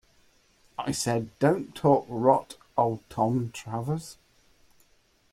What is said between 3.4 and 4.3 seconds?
Travers.'